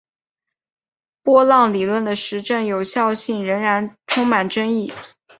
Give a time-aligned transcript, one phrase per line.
[1.21, 4.91] 波浪理论的实证有效性仍然充满争议。